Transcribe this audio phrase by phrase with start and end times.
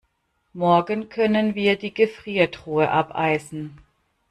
[0.53, 3.77] Morgen können wir die Gefriertruhe abeisen.